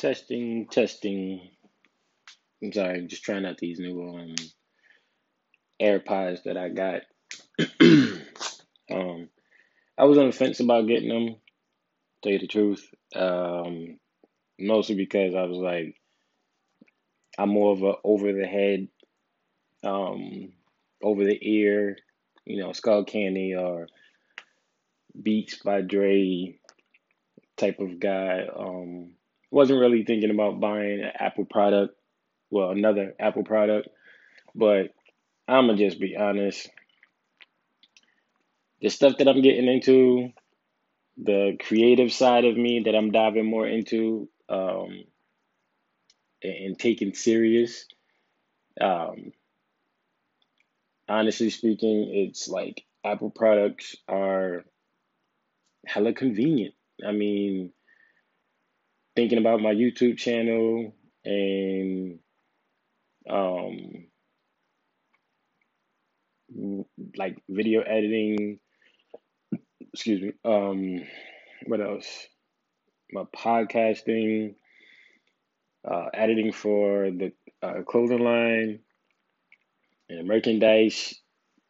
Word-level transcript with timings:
Testing, 0.00 0.66
testing. 0.70 1.42
I'm 2.62 2.72
sorry, 2.72 3.06
just 3.06 3.22
trying 3.22 3.44
out 3.44 3.58
these 3.58 3.78
new 3.78 4.00
um 4.08 4.34
AirPods 5.78 6.44
that 6.44 6.56
I 6.56 6.70
got. 6.70 7.02
um, 8.90 9.28
I 9.98 10.04
was 10.04 10.16
on 10.16 10.28
the 10.28 10.32
fence 10.32 10.60
about 10.60 10.86
getting 10.86 11.10
them. 11.10 11.36
Tell 12.22 12.32
you 12.32 12.38
the 12.38 12.46
truth, 12.46 12.88
um, 13.14 13.98
mostly 14.58 14.94
because 14.94 15.34
I 15.34 15.42
was 15.42 15.58
like, 15.58 15.94
I'm 17.38 17.50
more 17.50 17.74
of 17.74 17.82
a 17.82 17.92
over 18.02 18.32
the 18.32 18.46
head, 18.46 18.88
um, 19.84 20.54
over 21.02 21.24
the 21.24 21.38
ear, 21.42 21.98
you 22.46 22.62
know, 22.62 22.70
Skullcandy 22.70 23.54
or 23.54 23.86
Beats 25.22 25.56
by 25.56 25.82
Dre 25.82 26.58
type 27.58 27.80
of 27.80 28.00
guy. 28.00 28.46
Um, 28.48 29.16
wasn't 29.50 29.80
really 29.80 30.04
thinking 30.04 30.30
about 30.30 30.60
buying 30.60 31.00
an 31.00 31.12
Apple 31.18 31.44
product, 31.44 31.94
well, 32.50 32.70
another 32.70 33.14
Apple 33.18 33.44
product, 33.44 33.88
but 34.54 34.94
I'm 35.48 35.66
gonna 35.66 35.78
just 35.78 36.00
be 36.00 36.16
honest. 36.16 36.68
The 38.80 38.88
stuff 38.88 39.18
that 39.18 39.28
I'm 39.28 39.42
getting 39.42 39.68
into, 39.68 40.30
the 41.16 41.56
creative 41.60 42.12
side 42.12 42.44
of 42.44 42.56
me 42.56 42.82
that 42.86 42.94
I'm 42.94 43.10
diving 43.10 43.44
more 43.44 43.66
into, 43.66 44.28
um, 44.48 45.04
and, 46.42 46.78
taking 46.78 47.12
serious. 47.14 47.86
Um, 48.80 49.32
honestly 51.08 51.50
speaking, 51.50 52.10
it's 52.14 52.48
like 52.48 52.84
Apple 53.04 53.30
products 53.30 53.96
are 54.08 54.64
hella 55.86 56.12
convenient. 56.12 56.74
I 57.06 57.12
mean, 57.12 57.72
thinking 59.20 59.36
about 59.36 59.60
my 59.60 59.74
YouTube 59.74 60.16
channel 60.16 60.94
and 61.26 62.20
um 63.28 64.06
like 67.18 67.36
video 67.46 67.82
editing, 67.82 68.58
excuse 69.92 70.22
me. 70.22 70.32
Um 70.42 71.02
what 71.66 71.82
else? 71.82 72.08
My 73.12 73.24
podcasting, 73.24 74.54
uh 75.86 76.06
editing 76.14 76.52
for 76.54 77.10
the 77.10 77.32
uh, 77.62 77.82
clothing 77.86 78.24
line 78.24 78.78
and 80.08 80.26
merchandise, 80.26 81.20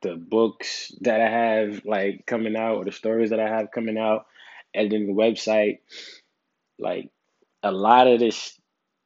the 0.03 0.15
books 0.15 0.95
that 1.01 1.21
I 1.21 1.29
have 1.29 1.85
like 1.85 2.27
coming 2.27 2.55
out 2.55 2.77
or 2.77 2.85
the 2.85 2.93
stories 2.93 3.31
that 3.31 3.41
I 3.41 3.49
have 3.49 3.73
coming 3.73 3.99
out, 3.99 4.27
editing 4.73 5.09
the 5.09 5.21
website, 5.21 5.79
like 6.79 7.11
a 7.63 7.73
lot 7.73 8.07
of 8.07 8.21
this 8.21 8.59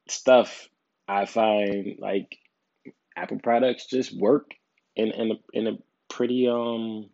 stuff 0.09 0.67
I 1.07 1.25
find 1.25 1.97
like 1.99 2.37
Apple 3.15 3.39
products 3.39 3.87
just 3.87 4.17
work 4.17 4.51
in 4.95 5.11
in 5.11 5.31
a, 5.31 5.35
in 5.53 5.67
a 5.67 5.77
pretty 6.09 6.47
um 6.47 7.09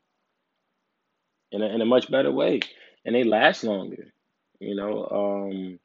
in 1.52 1.62
a, 1.62 1.68
in 1.68 1.82
a 1.82 1.86
much 1.86 2.10
better 2.12 2.32
way 2.32 2.62
and 3.06 3.16
they 3.16 3.24
last 3.24 3.64
longer 3.64 4.14
you 4.60 4.76
know? 4.76 5.08
Um 5.12 5.80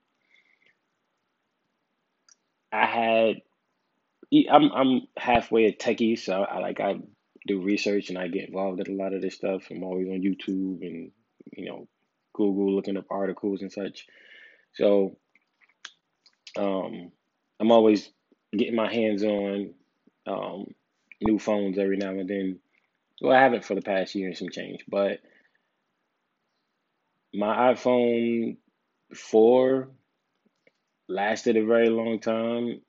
I 2.73 2.87
had 2.87 3.37
I'm 4.51 4.71
I'm 4.73 5.01
halfway 5.17 5.67
a 5.67 5.73
techie 5.73 6.19
so 6.19 6.43
I 6.43 6.59
like 6.59 6.81
I 6.81 6.97
do 7.47 7.61
research 7.63 8.11
and 8.11 8.19
I 8.19 8.29
get 8.29 8.49
involved 8.49 8.87
in 8.87 8.93
a 8.93 9.03
lot 9.03 9.15
of 9.15 9.23
this 9.23 9.37
stuff. 9.37 9.69
I'm 9.71 9.85
always 9.85 10.09
on 10.09 10.21
YouTube 10.21 10.85
and 10.87 11.13
you 11.57 11.65
know 11.67 11.89
Google 12.35 12.75
looking 12.75 12.97
up 12.97 13.07
articles 13.11 13.63
and 13.63 13.73
such. 13.73 14.07
So 14.75 15.17
um 16.57 17.13
I'm 17.59 17.73
always 17.73 18.11
getting 18.53 18.75
my 18.75 18.93
hands 18.93 19.23
on 19.23 19.75
um, 20.27 20.75
new 21.21 21.39
phones 21.39 21.79
every 21.79 21.97
now 21.97 22.11
and 22.11 22.29
then. 22.29 22.59
Well, 23.21 23.35
I 23.35 23.41
haven't 23.41 23.65
for 23.65 23.75
the 23.75 23.83
past 23.83 24.15
year 24.15 24.29
and 24.29 24.37
some 24.37 24.51
change, 24.51 24.85
but 24.89 25.21
my 27.33 27.73
iPhone 27.73 28.57
4 29.15 29.89
lasted 31.09 31.57
a 31.57 31.65
very 31.65 31.89
long 31.89 32.21
time. 32.21 32.83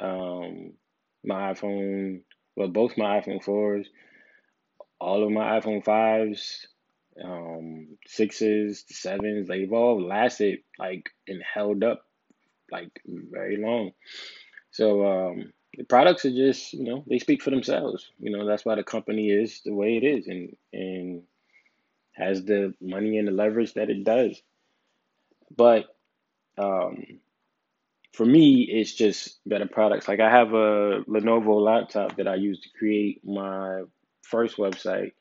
Um, 0.00 0.72
my 1.24 1.52
iPhone, 1.52 2.22
well, 2.56 2.68
both 2.68 2.96
my 2.96 3.20
iPhone 3.20 3.44
4s, 3.44 3.86
all 5.00 5.24
of 5.24 5.30
my 5.30 5.60
iPhone 5.60 5.84
5s, 5.84 6.66
um, 7.22 7.98
6s, 8.08 8.84
7s, 8.90 9.46
they've 9.46 9.72
all 9.72 10.02
lasted 10.02 10.60
like 10.78 11.10
and 11.28 11.42
held 11.42 11.84
up 11.84 12.04
like 12.70 12.90
very 13.06 13.56
long. 13.56 13.92
So, 14.70 15.06
um, 15.06 15.52
the 15.76 15.84
products 15.84 16.24
are 16.24 16.30
just 16.30 16.72
you 16.72 16.84
know 16.84 17.04
they 17.08 17.18
speak 17.18 17.42
for 17.42 17.50
themselves. 17.50 18.10
You 18.18 18.36
know 18.36 18.46
that's 18.46 18.64
why 18.64 18.76
the 18.76 18.84
company 18.84 19.30
is 19.30 19.60
the 19.64 19.74
way 19.74 19.96
it 19.96 20.04
is 20.04 20.26
and 20.28 20.56
and 20.72 21.22
has 22.12 22.44
the 22.44 22.74
money 22.80 23.18
and 23.18 23.28
the 23.28 23.32
leverage 23.32 23.74
that 23.74 23.90
it 23.90 24.04
does. 24.04 24.40
But 25.56 25.86
um 26.58 27.04
for 28.12 28.24
me 28.24 28.62
it's 28.62 28.94
just 28.94 29.40
better 29.46 29.66
products. 29.66 30.08
Like 30.08 30.20
i 30.20 30.30
have 30.30 30.52
a 30.54 31.02
lenovo 31.08 31.60
laptop 31.60 32.16
that 32.16 32.28
i 32.28 32.36
use 32.36 32.60
to 32.60 32.68
create 32.78 33.24
my 33.24 33.82
first 34.22 34.56
website 34.56 35.12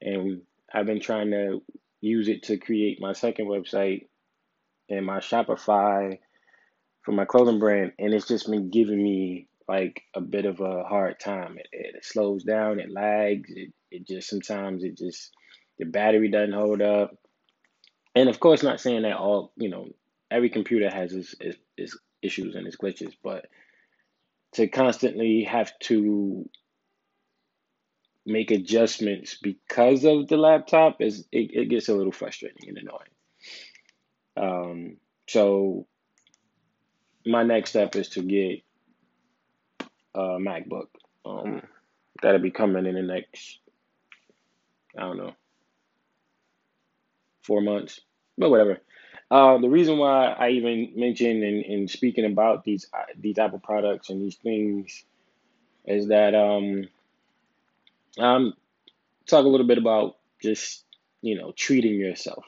and 0.00 0.42
i've 0.72 0.86
been 0.86 1.00
trying 1.00 1.30
to 1.30 1.62
use 2.00 2.28
it 2.28 2.44
to 2.44 2.56
create 2.56 3.00
my 3.00 3.12
second 3.12 3.46
website 3.46 4.06
and 4.88 5.04
my 5.04 5.18
shopify 5.18 6.18
for 7.06 7.12
my 7.12 7.24
clothing 7.24 7.60
brand 7.60 7.92
and 8.00 8.12
it's 8.12 8.26
just 8.26 8.50
been 8.50 8.68
giving 8.68 9.00
me 9.00 9.46
like 9.68 10.02
a 10.14 10.20
bit 10.20 10.44
of 10.44 10.60
a 10.60 10.82
hard 10.82 11.18
time. 11.20 11.56
It, 11.56 11.68
it 11.72 12.04
slows 12.04 12.42
down, 12.42 12.80
it 12.80 12.90
lags, 12.90 13.50
it, 13.54 13.72
it 13.92 14.06
just 14.06 14.28
sometimes 14.28 14.82
it 14.82 14.98
just 14.98 15.30
the 15.78 15.86
battery 15.86 16.30
doesn't 16.30 16.52
hold 16.52 16.82
up. 16.82 17.16
And 18.16 18.28
of 18.28 18.40
course, 18.40 18.62
not 18.62 18.80
saying 18.80 19.02
that 19.02 19.16
all 19.16 19.52
you 19.56 19.70
know 19.70 19.88
every 20.30 20.50
computer 20.50 20.90
has 20.90 21.12
its, 21.12 21.34
its, 21.40 21.58
its 21.76 21.96
issues 22.22 22.56
and 22.56 22.66
its 22.66 22.76
glitches, 22.76 23.14
but 23.22 23.46
to 24.54 24.66
constantly 24.66 25.44
have 25.44 25.72
to 25.80 26.48
make 28.24 28.50
adjustments 28.50 29.38
because 29.40 30.04
of 30.04 30.26
the 30.26 30.36
laptop 30.36 31.00
is 31.00 31.20
it, 31.30 31.50
it 31.52 31.68
gets 31.70 31.88
a 31.88 31.94
little 31.94 32.10
frustrating 32.10 32.68
and 32.68 32.78
annoying. 32.78 33.06
Um, 34.36 34.96
so 35.28 35.86
my 37.26 37.42
next 37.42 37.70
step 37.70 37.96
is 37.96 38.08
to 38.10 38.22
get 38.22 38.62
a 40.14 40.38
MacBook. 40.38 40.88
Um, 41.24 41.62
that'll 42.22 42.40
be 42.40 42.50
coming 42.50 42.86
in 42.86 42.94
the 42.94 43.02
next, 43.02 43.58
I 44.96 45.02
don't 45.02 45.18
know, 45.18 45.34
four 47.42 47.60
months, 47.60 48.00
but 48.38 48.50
whatever. 48.50 48.78
Uh, 49.30 49.58
the 49.58 49.68
reason 49.68 49.98
why 49.98 50.28
I 50.28 50.50
even 50.50 50.92
mentioned 50.94 51.42
and, 51.42 51.64
and 51.64 51.90
speaking 51.90 52.24
about 52.24 52.64
these 52.64 52.86
uh, 52.94 53.12
these 53.18 53.38
Apple 53.38 53.58
products 53.58 54.08
and 54.08 54.22
these 54.22 54.36
things 54.36 55.04
is 55.84 56.08
that 56.08 56.34
um, 56.34 56.88
I'm 58.18 58.54
talk 59.26 59.44
a 59.44 59.48
little 59.48 59.66
bit 59.66 59.78
about 59.78 60.16
just 60.40 60.84
you 61.22 61.36
know 61.36 61.52
treating 61.56 61.96
yourself. 61.96 62.44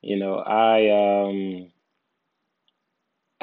You 0.00 0.16
know, 0.16 0.36
I 0.36 1.26
um, 1.28 1.72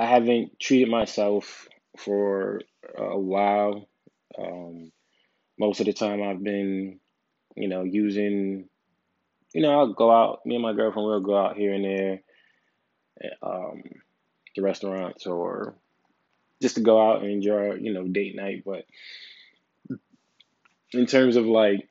I 0.04 0.08
haven't 0.08 0.60
treated 0.60 0.90
myself 0.90 1.70
for 1.98 2.60
a 2.98 3.18
while. 3.18 3.88
Um, 4.38 4.92
most 5.58 5.80
of 5.80 5.86
the 5.86 5.94
time, 5.94 6.22
I've 6.22 6.44
been, 6.44 7.00
you 7.56 7.70
know, 7.70 7.84
using, 7.84 8.68
you 9.54 9.62
know, 9.62 9.72
I'll 9.72 9.94
go 9.94 10.12
out. 10.12 10.46
Me 10.46 10.56
and 10.56 10.62
my 10.62 10.74
girlfriend 10.74 11.08
will 11.08 11.22
go 11.22 11.38
out 11.38 11.56
here 11.56 11.74
and 11.74 11.86
there, 11.86 12.22
um, 13.42 13.84
to 14.56 14.62
restaurants 14.62 15.26
or 15.26 15.74
just 16.62 16.76
to 16.76 16.82
go 16.82 17.02
out 17.02 17.22
and 17.22 17.32
enjoy, 17.32 17.76
you 17.76 17.94
know, 17.94 18.06
date 18.06 18.36
night. 18.36 18.64
But 18.66 18.84
in 20.92 21.06
terms 21.06 21.38
of 21.38 21.46
like 21.46 21.88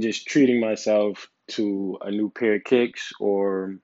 just 0.00 0.26
treating 0.26 0.58
myself 0.58 1.28
to 1.48 1.98
a 2.00 2.10
new 2.10 2.30
pair 2.30 2.54
of 2.54 2.64
kicks 2.64 3.12
or 3.20 3.76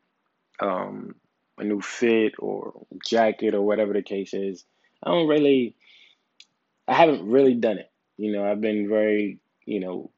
um, 0.59 1.17
a 1.59 1.65
new 1.65 1.81
fit 1.81 2.35
or 2.39 2.87
jacket 3.05 3.55
or 3.55 3.63
whatever 3.63 3.93
the 3.93 4.03
case 4.03 4.35
is, 4.35 4.65
I 5.03 5.11
don't 5.11 5.29
really 5.29 5.75
I 6.89 6.95
haven't 6.95 7.29
really 7.29 7.55
done 7.55 7.79
it. 7.79 7.91
You 8.17 8.33
know, 8.33 8.51
I've 8.51 8.63
been 8.63 8.89
very, 8.89 9.39
you 9.67 9.81
know, 9.81 10.11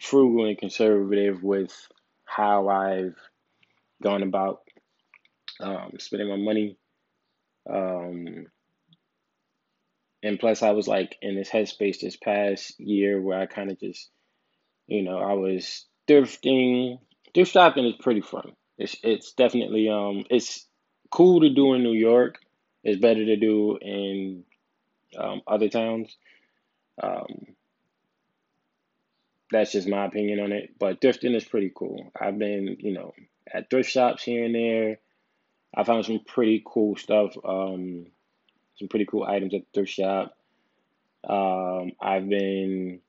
frugal 0.00 0.46
and 0.46 0.58
conservative 0.58 1.42
with 1.42 1.72
how 2.24 2.68
I've 2.68 3.16
gone 4.02 4.22
about 4.22 4.62
um, 5.60 5.92
spending 5.98 6.30
my 6.30 6.36
money. 6.36 6.76
Um, 7.70 8.46
and 10.22 10.40
plus, 10.40 10.62
I 10.62 10.70
was 10.70 10.88
like 10.88 11.16
in 11.20 11.36
this 11.36 11.50
headspace 11.50 12.00
this 12.00 12.16
past 12.16 12.80
year 12.80 13.20
where 13.20 13.38
I 13.38 13.46
kind 13.46 13.70
of 13.70 13.78
just, 13.78 14.08
you 14.86 15.02
know, 15.02 15.18
I 15.18 15.34
was 15.34 15.84
thrifting. 16.08 16.98
Thrift 17.34 17.52
shopping 17.52 17.84
is 17.84 17.94
pretty 18.00 18.22
fun. 18.22 18.52
It's 18.78 18.96
it's 19.02 19.32
definitely 19.32 19.88
um 19.88 20.24
it's 20.30 20.66
cool 21.14 21.42
to 21.42 21.48
do 21.48 21.74
in 21.74 21.84
New 21.84 21.92
York, 21.92 22.40
is 22.82 22.98
better 22.98 23.24
to 23.24 23.36
do 23.36 23.78
in 23.80 24.42
um, 25.16 25.42
other 25.46 25.68
towns. 25.68 26.16
Um, 27.00 27.46
that's 29.52 29.70
just 29.70 29.86
my 29.86 30.06
opinion 30.06 30.40
on 30.40 30.50
it. 30.50 30.74
But 30.76 31.00
thrifting 31.00 31.36
is 31.36 31.44
pretty 31.44 31.70
cool. 31.72 32.10
I've 32.20 32.36
been, 32.36 32.78
you 32.80 32.92
know, 32.92 33.14
at 33.52 33.70
thrift 33.70 33.90
shops 33.90 34.24
here 34.24 34.44
and 34.44 34.54
there. 34.54 34.98
I 35.72 35.84
found 35.84 36.04
some 36.04 36.18
pretty 36.26 36.64
cool 36.66 36.96
stuff, 36.96 37.36
um, 37.44 38.06
some 38.76 38.88
pretty 38.88 39.06
cool 39.06 39.22
items 39.22 39.54
at 39.54 39.60
the 39.60 39.66
thrift 39.72 39.92
shop. 39.92 40.36
Um, 41.22 41.92
I've 42.00 42.28
been 42.28 43.00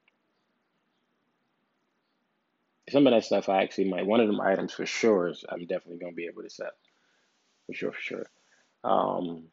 some 2.89 3.07
of 3.07 3.13
that 3.13 3.25
stuff 3.25 3.49
I 3.49 3.63
actually 3.63 3.89
might 3.89 4.05
one 4.05 4.19
of 4.19 4.27
them 4.27 4.39
items 4.39 4.71
for 4.71 4.85
sure 4.85 5.29
is 5.29 5.43
I'm 5.49 5.65
definitely 5.65 5.97
gonna 5.97 6.13
be 6.13 6.27
able 6.27 6.43
to 6.43 6.49
sell 6.51 6.69
for 7.65 7.73
sure 7.73 7.91
for 7.91 8.01
sure. 8.01 8.25
Um, 8.83 9.45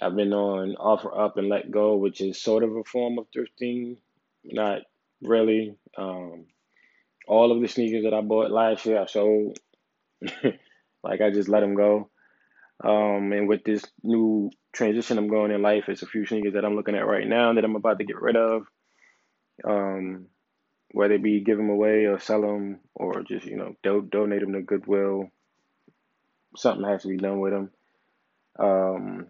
I've 0.00 0.14
been 0.14 0.32
on 0.32 0.76
Offer 0.76 1.16
Up 1.18 1.36
and 1.36 1.48
Let 1.48 1.70
Go, 1.70 1.96
which 1.96 2.20
is 2.20 2.40
sort 2.40 2.62
of 2.62 2.76
a 2.76 2.84
form 2.84 3.18
of 3.18 3.26
thrifting, 3.30 3.96
not 4.44 4.82
really. 5.20 5.76
Um, 5.96 6.46
all 7.26 7.52
of 7.52 7.60
the 7.60 7.68
sneakers 7.68 8.04
that 8.04 8.14
I 8.14 8.20
bought 8.20 8.50
last 8.50 8.86
year, 8.86 9.00
I 9.00 9.06
sold. 9.06 9.58
like 11.02 11.20
I 11.20 11.30
just 11.30 11.48
let 11.48 11.60
them 11.60 11.74
go. 11.74 12.10
Um, 12.82 13.32
and 13.32 13.48
with 13.48 13.64
this 13.64 13.84
new 14.02 14.50
transition 14.72 15.18
I'm 15.18 15.28
going 15.28 15.50
in 15.50 15.62
life, 15.62 15.84
it's 15.88 16.02
a 16.02 16.06
few 16.06 16.26
sneakers 16.26 16.54
that 16.54 16.64
I'm 16.64 16.76
looking 16.76 16.94
at 16.94 17.06
right 17.06 17.26
now 17.26 17.52
that 17.52 17.64
I'm 17.64 17.76
about 17.76 17.98
to 17.98 18.04
get 18.04 18.20
rid 18.20 18.36
of. 18.36 18.66
Um, 19.64 20.26
whether 20.92 21.14
it 21.14 21.22
be 21.22 21.40
give 21.40 21.58
them 21.58 21.70
away 21.70 22.06
or 22.06 22.18
sell 22.18 22.40
them 22.40 22.80
or 22.94 23.22
just 23.22 23.46
you 23.46 23.56
know 23.56 23.74
do- 23.82 24.08
donate 24.10 24.40
them 24.40 24.52
to 24.52 24.62
Goodwill. 24.62 25.30
Something 26.56 26.86
has 26.88 27.02
to 27.02 27.08
be 27.08 27.16
done 27.16 27.40
with 27.40 27.52
them. 27.52 27.70
Um, 28.58 29.26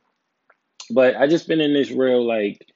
but 0.91 1.17
I 1.17 1.27
just 1.27 1.49
been 1.49 1.61
in 1.61 1.75
this 1.75 1.91
real 1.91 2.27
like 2.27 2.67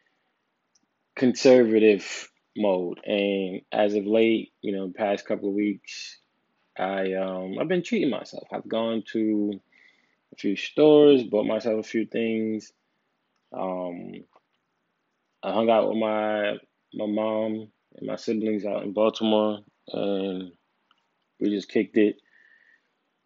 conservative 1.17 2.31
mode, 2.56 3.00
and 3.05 3.62
as 3.73 3.94
of 3.94 4.06
late, 4.06 4.53
you 4.61 4.73
know, 4.73 4.93
past 4.94 5.27
couple 5.27 5.49
of 5.49 5.55
weeks, 5.55 6.19
I 6.79 7.15
um 7.15 7.59
I've 7.59 7.69
been 7.69 7.83
treating 7.83 8.11
myself. 8.11 8.49
I've 8.53 8.69
gone 8.69 9.05
to 9.12 9.61
a 10.33 10.37
few 10.37 10.56
stores, 10.56 11.23
bought 11.25 11.47
myself 11.47 11.81
a 11.81 11.88
few 11.88 12.06
things. 12.06 12.73
Um, 13.53 14.25
I 15.43 15.53
hung 15.53 15.71
out 15.71 15.88
with 15.88 15.99
my 15.99 16.56
my 16.95 17.06
mom 17.06 17.69
and 17.97 18.06
my 18.06 18.17
siblings 18.17 18.65
out 18.65 18.83
in 18.83 18.93
Baltimore, 18.93 19.61
and 19.88 20.53
we 21.41 21.50
just 21.50 21.71
kicked 21.71 21.97
it. 21.97 22.17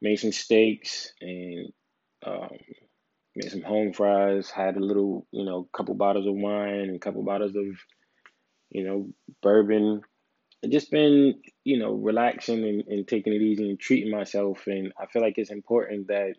Made 0.03 0.17
some 0.17 0.33
steaks 0.33 1.13
and 1.21 1.73
um, 2.25 2.51
made 3.35 3.51
some 3.51 3.63
home 3.63 3.93
fries. 3.93 4.51
Had 4.51 4.77
a 4.77 4.81
little, 4.81 5.27
you 5.31 5.45
know, 5.45 5.69
couple 5.73 5.95
bottles 5.95 6.27
of 6.27 6.35
wine 6.35 6.75
and 6.75 6.97
a 6.97 6.99
couple 6.99 7.23
bottles 7.23 7.57
of, 7.57 7.65
you 8.71 8.85
know, 8.85 9.09
bourbon. 9.43 10.03
And 10.63 10.73
just 10.73 10.91
been, 10.91 11.41
you 11.65 11.79
know, 11.79 11.93
relaxing 11.93 12.65
and, 12.65 12.85
and 12.89 13.09
taking 13.09 13.33
it 13.33 13.43
easy 13.43 13.69
and 13.69 13.79
treating 13.79 14.11
myself. 14.11 14.67
And 14.67 14.93
I 15.01 15.07
feel 15.07 15.23
like 15.23 15.39
it's 15.39 15.51
important 15.51 16.09
that, 16.09 16.35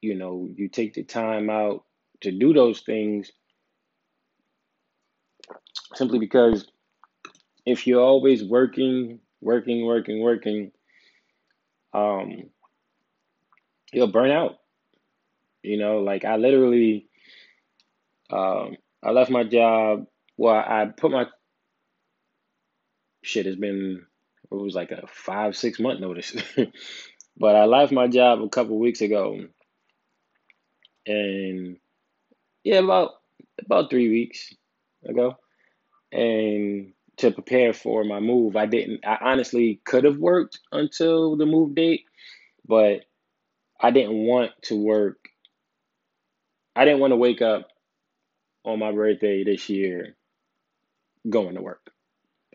you 0.00 0.14
know, 0.14 0.48
you 0.54 0.68
take 0.68 0.94
the 0.94 1.04
time 1.04 1.50
out 1.50 1.84
to 2.22 2.32
do 2.32 2.52
those 2.52 2.80
things 2.80 3.30
simply 5.94 6.18
because 6.18 6.66
if 7.66 7.86
you're 7.86 8.02
always 8.02 8.42
working, 8.42 9.20
working, 9.40 9.84
working, 9.84 10.20
working, 10.20 10.72
um, 11.92 12.50
you'll 13.92 14.12
burn 14.12 14.30
out. 14.30 14.56
You 15.62 15.78
know, 15.78 15.98
like 15.98 16.24
I 16.24 16.36
literally, 16.36 17.08
um, 18.30 18.76
I 19.02 19.10
left 19.10 19.30
my 19.30 19.44
job. 19.44 20.06
Well, 20.36 20.54
I 20.54 20.86
put 20.86 21.10
my 21.10 21.26
shit 23.22 23.46
It's 23.46 23.58
been 23.58 24.06
it 24.50 24.54
was 24.54 24.74
like 24.74 24.90
a 24.90 25.06
five 25.06 25.56
six 25.56 25.78
month 25.78 26.00
notice, 26.00 26.34
but 27.36 27.56
I 27.56 27.64
left 27.66 27.92
my 27.92 28.08
job 28.08 28.42
a 28.42 28.48
couple 28.48 28.78
weeks 28.78 29.00
ago, 29.00 29.40
and 31.06 31.76
yeah, 32.64 32.78
about 32.78 33.12
about 33.64 33.90
three 33.90 34.08
weeks 34.08 34.52
ago, 35.06 35.36
and 36.10 36.92
to 37.20 37.30
prepare 37.30 37.72
for 37.72 38.04
my 38.04 38.20
move, 38.20 38.56
I 38.56 38.66
didn't. 38.66 39.04
I 39.04 39.18
honestly 39.20 39.80
could 39.84 40.04
have 40.04 40.18
worked 40.18 40.58
until 40.72 41.36
the 41.36 41.46
move 41.46 41.74
date, 41.74 42.04
but 42.66 43.02
I 43.80 43.90
didn't 43.90 44.16
want 44.16 44.52
to 44.64 44.76
work. 44.76 45.18
I 46.74 46.84
didn't 46.84 47.00
want 47.00 47.12
to 47.12 47.16
wake 47.16 47.42
up 47.42 47.68
on 48.64 48.78
my 48.78 48.92
birthday 48.92 49.44
this 49.44 49.68
year 49.68 50.16
going 51.28 51.56
to 51.56 51.62
work. 51.62 51.90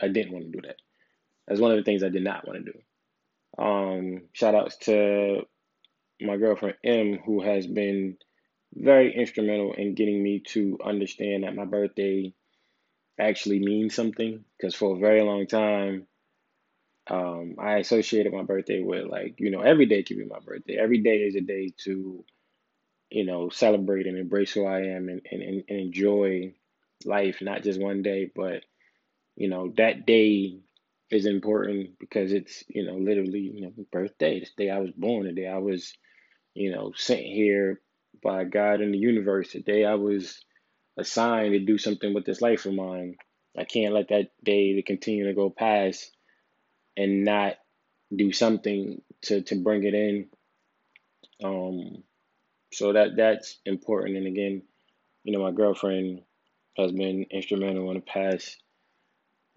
I 0.02 0.08
didn't 0.08 0.34
want 0.34 0.46
to 0.46 0.52
do 0.52 0.62
that. 0.68 0.78
That's 1.48 1.62
one 1.62 1.72
of 1.72 1.78
the 1.78 1.84
things 1.84 2.04
I 2.04 2.10
did 2.10 2.24
not 2.24 2.48
want 2.48 2.66
to 2.66 2.72
do. 2.72 3.64
Um, 3.64 4.22
shout 4.34 4.56
outs 4.56 4.78
to 4.78 5.44
my 6.20 6.38
girlfriend 6.38 6.78
M, 6.84 7.20
who 7.24 7.42
has 7.44 7.68
been 7.68 8.18
very 8.74 9.16
instrumental 9.16 9.74
in 9.74 9.94
getting 9.94 10.22
me 10.22 10.40
to 10.48 10.80
understand 10.84 11.44
that 11.44 11.56
my 11.56 11.66
birthday 11.66 12.34
actually 13.20 13.60
means 13.60 13.96
something. 13.96 14.44
Because 14.58 14.76
for 14.76 14.96
a 14.96 15.00
very 15.00 15.22
long 15.22 15.48
time, 15.48 16.08
um, 17.08 17.56
I 17.60 17.78
associated 17.78 18.34
my 18.34 18.44
birthday 18.44 18.82
with 18.82 19.06
like, 19.06 19.36
you 19.40 19.52
know, 19.52 19.62
every 19.62 19.86
day 19.86 20.04
could 20.04 20.18
be 20.18 20.26
my 20.26 20.40
birthday. 20.40 20.78
Every 20.78 21.00
day 21.00 21.18
is 21.18 21.36
a 21.36 21.42
day 21.42 21.72
to, 21.86 22.26
you 23.10 23.26
know, 23.26 23.50
celebrate 23.50 24.08
and 24.08 24.18
embrace 24.18 24.52
who 24.54 24.66
I 24.66 24.82
am 24.82 25.10
and, 25.10 25.22
and, 25.32 25.42
and 25.42 25.64
enjoy 25.70 26.54
life, 27.06 27.38
not 27.42 27.64
just 27.64 27.80
one 27.80 28.02
day, 28.02 28.32
but, 28.36 28.64
you 29.36 29.50
know, 29.50 29.72
that 29.78 30.06
day 30.06 30.60
is 31.12 31.26
important 31.26 32.00
because 32.00 32.32
it's, 32.32 32.64
you 32.68 32.86
know, 32.86 32.96
literally, 32.96 33.40
you 33.40 33.62
know, 33.62 33.74
birthday, 33.92 34.40
the 34.40 34.66
day 34.66 34.70
I 34.72 34.80
was 34.80 34.92
born, 34.92 35.28
the 35.28 35.34
day 35.34 35.48
I 35.48 35.60
was, 35.60 35.94
you 36.56 36.72
know, 36.72 36.94
sent 36.96 37.22
here 37.22 37.82
by 38.24 38.46
God 38.46 38.82
in 38.82 38.92
the 38.92 38.98
universe, 38.98 39.52
the 39.52 39.62
day 39.62 39.86
I 39.86 39.96
was 39.96 40.40
assigned 40.98 41.54
to 41.54 41.60
do 41.60 41.78
something 41.78 42.14
with 42.14 42.26
this 42.26 42.42
life 42.42 42.66
of 42.66 42.74
mine. 42.74 43.18
I 43.58 43.64
can't 43.64 43.94
let 43.94 44.10
that 44.10 44.32
day 44.44 44.74
to 44.74 44.82
continue 44.82 45.28
to 45.28 45.34
go 45.34 45.50
past 45.50 46.12
and 46.98 47.24
not 47.24 47.56
do 48.16 48.32
something 48.32 49.02
to, 49.24 49.42
to 49.42 49.56
bring 49.56 49.84
it 49.84 49.94
in. 49.94 50.28
Um, 51.44 52.04
so 52.72 52.94
that 52.94 53.16
that's 53.16 53.58
important. 53.66 54.18
And 54.18 54.28
again, 54.28 54.64
you 55.24 55.34
know, 55.34 55.44
my 55.44 55.52
girlfriend 55.52 56.22
has 56.78 56.92
been 56.92 57.26
instrumental 57.32 57.90
in 57.90 57.96
the 57.96 58.02
past 58.02 58.58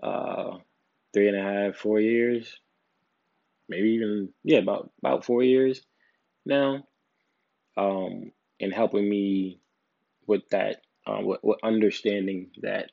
uh, 0.02 0.59
three 1.12 1.28
and 1.28 1.37
a 1.37 1.42
half, 1.42 1.76
four 1.76 2.00
years, 2.00 2.61
maybe 3.68 3.90
even 3.90 4.30
yeah, 4.45 4.59
about 4.59 4.90
about 5.02 5.25
four 5.25 5.42
years 5.42 5.80
now, 6.47 6.85
um, 7.76 8.33
in 8.61 8.71
helping 8.71 9.09
me 9.09 9.61
with 10.26 10.49
that, 10.50 10.83
um, 11.09 11.25
with, 11.25 11.41
with 11.43 11.59
understanding 11.62 12.50
that. 12.62 12.91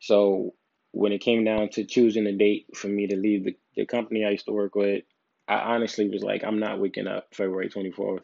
So 0.00 0.54
when 0.92 1.12
it 1.12 1.20
came 1.20 1.44
down 1.44 1.68
to 1.70 1.84
choosing 1.84 2.26
a 2.26 2.32
date 2.32 2.66
for 2.74 2.88
me 2.88 3.06
to 3.08 3.16
leave 3.16 3.44
the, 3.44 3.56
the 3.76 3.86
company 3.86 4.24
I 4.24 4.30
used 4.30 4.46
to 4.46 4.52
work 4.52 4.74
with, 4.74 5.04
I 5.46 5.56
honestly 5.56 6.08
was 6.08 6.22
like, 6.22 6.42
I'm 6.42 6.58
not 6.58 6.80
waking 6.80 7.06
up 7.06 7.28
February 7.32 7.68
24th, 7.68 8.22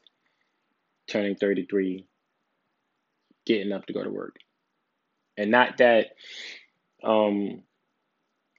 turning 1.07 1.37
33, 1.37 2.07
getting 3.47 3.73
up 3.73 3.87
to 3.87 3.93
go 3.93 4.03
to 4.03 4.11
work. 4.11 4.37
And 5.37 5.51
not 5.51 5.79
that 5.79 6.09
um, 7.05 7.63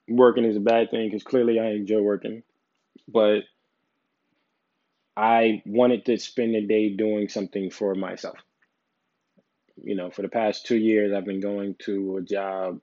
working 0.07 0.45
is 0.45 0.57
a 0.57 0.61
bad 0.61 0.91
thing, 0.91 1.07
because 1.07 1.23
clearly 1.23 1.59
I 1.59 1.71
enjoy 1.71 2.01
working, 2.01 2.43
but 3.07 3.41
I 5.15 5.61
wanted 5.65 6.05
to 6.05 6.17
spend 6.17 6.55
the 6.55 6.65
day 6.65 6.89
doing 6.95 7.29
something 7.29 7.69
for 7.69 7.95
myself. 7.95 8.37
You 9.81 9.95
know, 9.95 10.11
for 10.11 10.21
the 10.21 10.29
past 10.29 10.65
two 10.65 10.77
years, 10.77 11.13
I've 11.13 11.25
been 11.25 11.41
going 11.41 11.75
to 11.85 12.17
a 12.17 12.21
job 12.21 12.79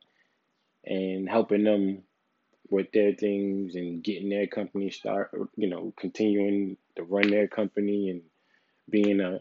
and 0.84 1.28
helping 1.28 1.64
them 1.64 2.02
with 2.68 2.92
their 2.92 3.14
things 3.14 3.74
and 3.74 4.02
getting 4.02 4.28
their 4.28 4.46
company 4.46 4.90
start, 4.90 5.30
you 5.56 5.68
know, 5.68 5.92
continuing 5.96 6.76
to 6.96 7.02
run 7.02 7.30
their 7.30 7.48
company 7.48 8.10
and 8.10 8.22
being 8.88 9.20
a 9.20 9.40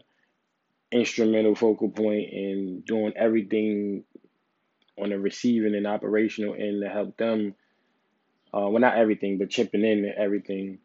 instrumental 0.92 1.54
focal 1.54 1.88
point 1.90 2.32
and 2.32 2.84
doing 2.84 3.12
everything 3.16 4.04
on 5.00 5.10
the 5.10 5.18
receiving 5.18 5.74
and 5.74 5.86
operational 5.86 6.54
end 6.54 6.82
to 6.82 6.88
help 6.88 7.16
them. 7.16 7.54
Uh, 8.52 8.66
well, 8.68 8.80
not 8.80 8.98
everything, 8.98 9.38
but 9.38 9.50
chipping 9.50 9.84
in 9.84 10.12
everything. 10.16 10.78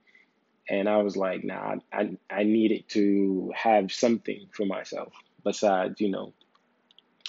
And 0.70 0.88
I 0.88 0.98
was 0.98 1.16
like, 1.16 1.44
nah, 1.44 1.76
I 1.92 2.18
I 2.30 2.44
needed 2.44 2.88
to 2.90 3.52
have 3.56 3.92
something 3.92 4.48
for 4.52 4.66
myself 4.66 5.14
besides, 5.44 6.00
you 6.00 6.10
know, 6.10 6.34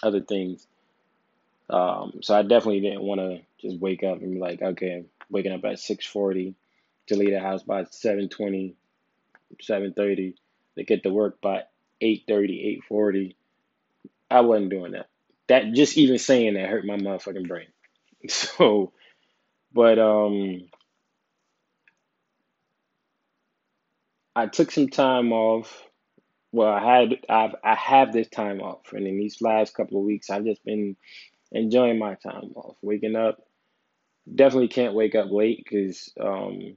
other 0.02 0.20
things. 0.20 0.66
Um, 1.68 2.20
so 2.22 2.34
I 2.36 2.42
definitely 2.42 2.80
didn't 2.80 3.02
want 3.02 3.20
to 3.20 3.40
just 3.60 3.80
wake 3.80 4.02
up 4.04 4.20
and 4.20 4.34
be 4.34 4.38
like, 4.38 4.62
okay, 4.62 5.04
waking 5.30 5.52
up 5.52 5.64
at 5.64 5.78
6:40 5.78 6.54
to 7.08 7.16
leave 7.16 7.32
the 7.32 7.40
house 7.40 7.62
by 7.62 7.84
7:20, 7.84 8.74
7:30 9.62 10.34
to 10.78 10.84
get 10.84 11.02
to 11.02 11.10
work 11.10 11.40
by 11.40 11.64
8.30, 12.02 12.82
8.40. 12.90 13.34
I 14.30 14.40
wasn't 14.40 14.70
doing 14.70 14.92
that. 14.92 15.08
That 15.48 15.72
just 15.72 15.96
even 15.96 16.18
saying 16.18 16.54
that 16.54 16.68
hurt 16.68 16.84
my 16.84 16.96
motherfucking 16.96 17.48
brain. 17.48 17.68
So, 18.28 18.92
but 19.72 19.98
um, 20.00 20.68
I 24.34 24.46
took 24.46 24.70
some 24.70 24.88
time 24.88 25.32
off. 25.32 25.84
Well, 26.56 26.72
I 26.72 26.80
had 27.00 27.18
I've 27.28 27.54
I 27.62 27.75
have 27.75 28.14
this 28.14 28.28
time 28.30 28.62
off, 28.62 28.94
and 28.94 29.06
in 29.06 29.18
these 29.18 29.42
last 29.42 29.75
couple 29.75 29.98
of 29.98 30.06
weeks, 30.06 30.30
I've 30.30 30.46
just 30.46 30.64
been 30.64 30.96
enjoying 31.52 31.98
my 31.98 32.14
time 32.14 32.52
off. 32.56 32.76
Waking 32.80 33.14
up, 33.14 33.46
definitely 34.34 34.68
can't 34.68 34.94
wake 34.94 35.14
up 35.14 35.30
late 35.30 35.62
because 35.62 36.14
um, 36.18 36.76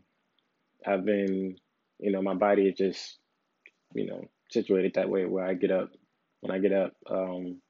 I've 0.86 1.06
been, 1.06 1.56
you 1.98 2.12
know, 2.12 2.22
my 2.22 2.34
body 2.34 2.68
is 2.68 2.78
just, 2.78 3.20
you 3.96 4.06
know, 4.06 4.28
situated 4.52 4.96
that 4.96 5.08
way 5.10 5.24
where 5.24 5.46
I 5.46 5.54
get 5.54 5.72
up 5.72 5.92
when 6.42 6.52
I 6.52 6.60
get 6.60 6.74
up. 6.74 6.92
Um, 7.10 7.62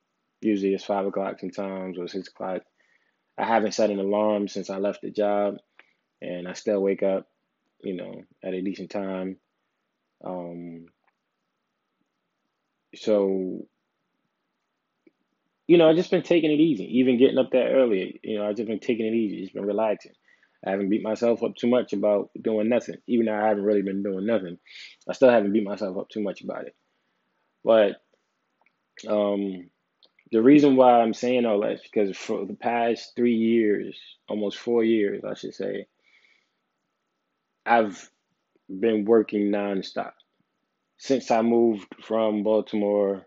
usually 0.41 0.73
it's 0.73 0.85
five 0.85 1.05
o'clock 1.05 1.39
sometimes 1.39 1.99
or 1.99 2.07
six 2.07 2.27
o'clock. 2.29 2.63
I 3.37 3.45
haven't 3.45 3.73
set 3.75 3.91
an 3.91 3.99
alarm 3.99 4.47
since 4.47 4.71
I 4.71 4.79
left 4.79 5.03
the 5.03 5.11
job, 5.11 5.57
and 6.23 6.47
I 6.47 6.53
still 6.53 6.81
wake 6.81 7.03
up, 7.03 7.27
you 7.83 7.93
know, 7.93 8.23
at 8.43 8.55
a 8.55 8.63
decent 8.63 8.89
time. 8.89 9.37
Um, 10.25 10.87
so, 12.95 13.65
you 15.67 15.77
know, 15.77 15.89
I've 15.89 15.95
just 15.95 16.11
been 16.11 16.23
taking 16.23 16.51
it 16.51 16.59
easy, 16.59 16.99
even 16.99 17.17
getting 17.17 17.37
up 17.37 17.51
that 17.51 17.71
early. 17.71 18.19
You 18.23 18.39
know, 18.39 18.47
I've 18.47 18.55
just 18.55 18.67
been 18.67 18.79
taking 18.79 19.05
it 19.05 19.13
easy, 19.13 19.41
just 19.41 19.53
been 19.53 19.65
relaxing. 19.65 20.13
I 20.65 20.71
haven't 20.71 20.89
beat 20.89 21.03
myself 21.03 21.43
up 21.43 21.55
too 21.55 21.67
much 21.67 21.93
about 21.93 22.31
doing 22.39 22.67
nothing, 22.67 22.97
even 23.07 23.27
though 23.27 23.35
I 23.35 23.47
haven't 23.47 23.63
really 23.63 23.81
been 23.81 24.03
doing 24.03 24.25
nothing. 24.25 24.57
I 25.07 25.13
still 25.13 25.29
haven't 25.29 25.53
beat 25.53 25.63
myself 25.63 25.97
up 25.97 26.09
too 26.09 26.21
much 26.21 26.41
about 26.41 26.65
it. 26.65 26.75
But 27.63 28.01
um, 29.07 29.69
the 30.31 30.41
reason 30.41 30.75
why 30.75 30.99
I'm 30.99 31.13
saying 31.13 31.45
all 31.45 31.61
that 31.61 31.73
is 31.73 31.81
because 31.81 32.15
for 32.17 32.45
the 32.45 32.55
past 32.55 33.13
three 33.15 33.35
years, 33.35 33.97
almost 34.27 34.57
four 34.57 34.83
years, 34.83 35.23
I 35.23 35.33
should 35.33 35.53
say, 35.53 35.85
I've 37.65 38.09
been 38.67 39.05
working 39.05 39.51
nonstop 39.51 40.11
since 40.99 41.31
I 41.31 41.41
moved 41.41 41.87
from 42.03 42.43
Baltimore, 42.43 43.25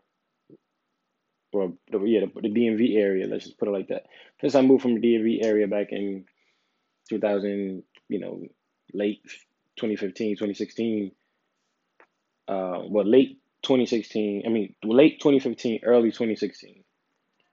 or 1.53 1.73
the, 1.91 2.01
yeah, 2.05 2.21
the, 2.21 2.41
the 2.43 2.49
DMV 2.49 2.97
area. 2.97 3.27
Let's 3.27 3.45
just 3.45 3.59
put 3.59 3.69
it 3.69 3.73
like 3.73 3.89
that. 3.89 4.05
Since 4.41 4.55
I 4.55 4.61
moved 4.61 4.83
from 4.83 4.95
the 4.95 5.01
DMV 5.01 5.45
area 5.45 5.67
back 5.67 5.89
in 5.91 6.27
2000, 7.09 7.83
you 8.09 8.21
know, 8.21 8.43
late 8.93 9.23
2015, 9.77 10.37
2016. 10.37 11.13
Uh, 12.47 12.83
well, 12.89 13.07
late 13.07 13.41
2016. 13.63 14.43
I 14.45 14.51
mean, 14.51 14.75
late 14.85 15.19
2015, 15.21 15.81
early 15.85 16.11
2016. 16.11 16.85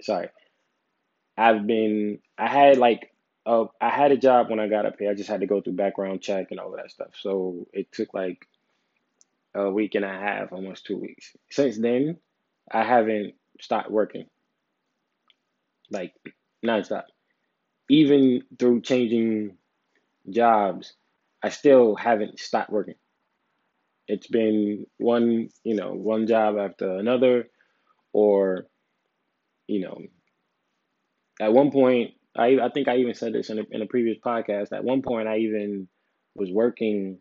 Sorry, 0.01 0.29
I've 1.37 1.65
been. 1.65 2.19
I 2.37 2.47
had 2.47 2.77
like. 2.77 3.13
Uh, 3.45 3.65
I 3.79 3.89
had 3.89 4.11
a 4.11 4.17
job 4.17 4.49
when 4.49 4.59
I 4.59 4.67
got 4.67 4.85
up 4.85 4.95
here. 4.99 5.09
I 5.09 5.13
just 5.13 5.29
had 5.29 5.39
to 5.39 5.47
go 5.47 5.61
through 5.61 5.73
background 5.73 6.21
check 6.21 6.47
and 6.51 6.59
all 6.59 6.73
of 6.73 6.75
that 6.77 6.91
stuff. 6.91 7.11
So 7.19 7.67
it 7.73 7.91
took 7.91 8.13
like 8.13 8.45
a 9.55 9.69
week 9.71 9.95
and 9.95 10.05
a 10.05 10.09
half, 10.09 10.51
almost 10.51 10.85
two 10.85 10.97
weeks. 10.97 11.35
Since 11.49 11.77
then, 11.79 12.17
I 12.71 12.83
haven't 12.83 13.33
stopped 13.59 13.89
working, 13.89 14.27
like 15.89 16.13
nonstop. 16.65 17.03
Even 17.89 18.43
through 18.59 18.81
changing 18.81 19.57
jobs, 20.29 20.93
I 21.41 21.49
still 21.49 21.95
haven't 21.95 22.39
stopped 22.39 22.69
working. 22.69 22.95
It's 24.07 24.27
been 24.27 24.85
one, 24.97 25.49
you 25.63 25.75
know, 25.75 25.93
one 25.93 26.27
job 26.27 26.57
after 26.57 26.97
another, 26.97 27.49
or, 28.13 28.65
you 29.67 29.81
know, 29.81 29.99
at 31.39 31.53
one 31.53 31.71
point, 31.71 32.11
I, 32.35 32.59
I 32.61 32.69
think 32.69 32.87
I 32.87 32.97
even 32.97 33.13
said 33.13 33.33
this 33.33 33.49
in 33.49 33.59
a, 33.59 33.63
in 33.71 33.81
a 33.81 33.87
previous 33.87 34.17
podcast. 34.23 34.71
At 34.71 34.83
one 34.83 35.01
point, 35.01 35.27
I 35.27 35.37
even 35.37 35.87
was 36.35 36.51
working 36.51 37.19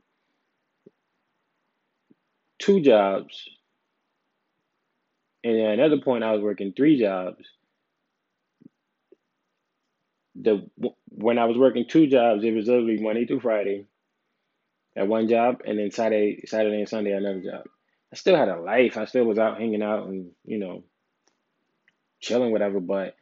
two 2.58 2.80
jobs, 2.80 3.48
and 5.44 5.58
at 5.58 5.78
another 5.78 6.00
point, 6.02 6.24
I 6.24 6.32
was 6.32 6.42
working 6.42 6.72
three 6.72 6.98
jobs. 7.00 7.44
The 10.34 10.68
when 11.08 11.38
I 11.38 11.46
was 11.46 11.58
working 11.58 11.86
two 11.88 12.06
jobs, 12.06 12.44
it 12.44 12.54
was 12.54 12.66
literally 12.66 12.98
Monday 13.00 13.26
through 13.26 13.40
Friday 13.40 13.86
at 14.96 15.08
one 15.08 15.28
job, 15.28 15.62
and 15.64 15.78
then 15.78 15.90
Saturday, 15.90 16.42
Saturday 16.46 16.78
and 16.78 16.88
Sunday 16.88 17.12
another 17.12 17.40
job. 17.42 17.64
I 18.12 18.16
still 18.16 18.36
had 18.36 18.48
a 18.48 18.60
life. 18.60 18.96
I 18.96 19.04
still 19.04 19.24
was 19.24 19.38
out 19.38 19.58
hanging 19.58 19.82
out 19.82 20.06
and 20.06 20.30
you 20.44 20.58
know 20.58 20.84
chilling, 22.20 22.52
whatever. 22.52 22.80
But 22.80 23.16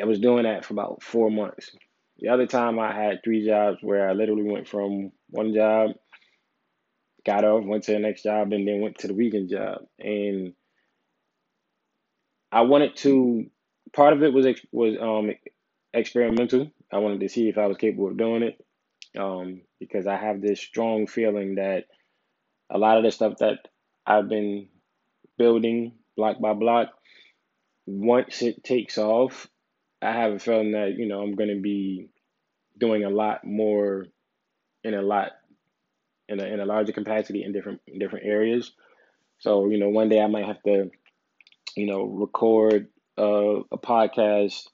I 0.00 0.04
was 0.04 0.20
doing 0.20 0.44
that 0.44 0.64
for 0.64 0.74
about 0.74 1.02
four 1.02 1.30
months. 1.30 1.70
The 2.18 2.28
other 2.28 2.46
time 2.46 2.78
I 2.78 2.92
had 2.92 3.22
three 3.22 3.46
jobs 3.46 3.78
where 3.80 4.08
I 4.08 4.12
literally 4.12 4.42
went 4.42 4.66
from 4.66 5.12
one 5.30 5.54
job, 5.54 5.90
got 7.28 7.44
off, 7.44 7.64
went 7.64 7.84
to 7.84 7.92
the 7.92 7.98
next 7.98 8.22
job, 8.22 8.52
and 8.52 8.66
then 8.66 8.80
went 8.80 8.98
to 8.98 9.08
the 9.08 9.14
weekend 9.14 9.50
job. 9.50 9.82
And 9.98 10.54
I 12.50 12.62
wanted 12.62 12.96
to. 12.98 13.50
Part 13.92 14.14
of 14.14 14.22
it 14.22 14.32
was 14.32 14.46
was 14.72 14.96
um 15.00 15.30
experimental. 15.92 16.70
I 16.90 16.98
wanted 16.98 17.20
to 17.20 17.28
see 17.28 17.48
if 17.48 17.58
I 17.58 17.66
was 17.66 17.76
capable 17.76 18.08
of 18.08 18.16
doing 18.16 18.42
it, 18.42 18.64
um, 19.18 19.60
because 19.78 20.06
I 20.06 20.16
have 20.16 20.40
this 20.40 20.60
strong 20.60 21.06
feeling 21.06 21.56
that 21.56 21.84
a 22.70 22.78
lot 22.78 22.96
of 22.96 23.04
the 23.04 23.10
stuff 23.10 23.38
that 23.38 23.58
I've 24.06 24.28
been 24.28 24.68
building 25.36 25.92
block 26.16 26.40
by 26.40 26.54
block, 26.54 26.88
once 27.86 28.40
it 28.40 28.64
takes 28.64 28.96
off, 28.96 29.48
I 30.00 30.12
have 30.12 30.32
a 30.32 30.38
feeling 30.38 30.72
that 30.72 30.94
you 30.96 31.06
know 31.06 31.20
I'm 31.22 31.36
going 31.36 31.54
to 31.54 31.60
be 31.60 32.08
doing 32.78 33.04
a 33.04 33.10
lot 33.10 33.44
more 33.44 34.06
in 34.82 34.94
a 34.94 35.02
lot 35.02 35.32
in 36.28 36.40
a 36.40 36.44
in 36.44 36.60
a 36.60 36.66
larger 36.66 36.92
capacity 36.92 37.44
in 37.44 37.52
different 37.52 37.80
in 37.86 37.98
different 37.98 38.26
areas. 38.26 38.72
So 39.38 39.68
you 39.68 39.78
know, 39.78 39.88
one 39.88 40.08
day 40.08 40.20
I 40.20 40.26
might 40.26 40.46
have 40.46 40.62
to, 40.64 40.90
you 41.76 41.86
know, 41.86 42.04
record 42.04 42.88
a 43.16 43.62
podcast 43.76 44.68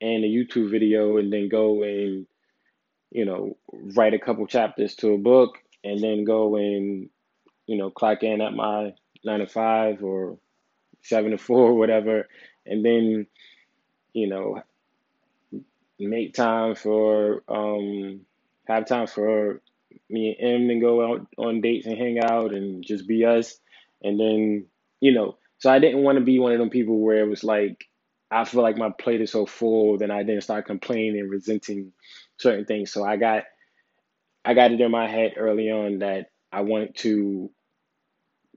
and 0.00 0.24
a 0.24 0.28
YouTube 0.28 0.70
video, 0.70 1.16
and 1.18 1.32
then 1.32 1.48
go 1.48 1.82
and 1.82 2.26
you 3.10 3.24
know 3.24 3.56
write 3.72 4.14
a 4.14 4.18
couple 4.18 4.46
chapters 4.46 4.94
to 4.96 5.14
a 5.14 5.18
book, 5.18 5.58
and 5.84 6.02
then 6.02 6.24
go 6.24 6.56
and 6.56 7.08
you 7.66 7.76
know 7.76 7.90
clock 7.90 8.22
in 8.22 8.40
at 8.40 8.54
my 8.54 8.92
nine 9.24 9.40
to 9.40 9.46
five 9.46 10.02
or 10.02 10.38
seven 11.02 11.30
to 11.32 11.38
four 11.38 11.70
or 11.70 11.74
whatever, 11.74 12.28
and 12.64 12.84
then 12.84 13.26
you 14.16 14.26
know, 14.28 14.62
make 15.98 16.32
time 16.32 16.74
for 16.74 17.42
um 17.48 18.22
have 18.66 18.86
time 18.86 19.06
for 19.06 19.60
me 20.08 20.36
and 20.38 20.64
M 20.64 20.70
and 20.70 20.80
go 20.80 21.12
out 21.12 21.26
on 21.38 21.60
dates 21.60 21.86
and 21.86 21.96
hang 21.98 22.18
out 22.18 22.54
and 22.54 22.84
just 22.84 23.06
be 23.06 23.24
us. 23.24 23.58
And 24.02 24.18
then, 24.18 24.66
you 25.00 25.12
know, 25.12 25.38
so 25.58 25.70
I 25.70 25.78
didn't 25.78 26.02
want 26.02 26.18
to 26.18 26.24
be 26.24 26.38
one 26.38 26.52
of 26.52 26.58
them 26.58 26.70
people 26.70 27.00
where 27.00 27.20
it 27.20 27.28
was 27.28 27.44
like 27.44 27.84
I 28.30 28.44
feel 28.44 28.62
like 28.62 28.76
my 28.76 28.90
plate 28.90 29.20
is 29.20 29.30
so 29.30 29.46
full, 29.46 29.98
then 29.98 30.10
I 30.10 30.22
didn't 30.24 30.42
start 30.42 30.66
complaining 30.66 31.20
and 31.20 31.30
resenting 31.30 31.92
certain 32.38 32.64
things. 32.64 32.92
So 32.92 33.04
I 33.04 33.16
got 33.16 33.44
I 34.44 34.54
got 34.54 34.72
it 34.72 34.80
in 34.80 34.90
my 34.90 35.08
head 35.08 35.34
early 35.36 35.70
on 35.70 36.00
that 36.00 36.30
I 36.52 36.62
wanted 36.62 36.96
to 36.98 37.50